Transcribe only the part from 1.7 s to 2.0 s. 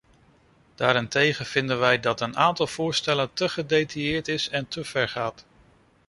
wij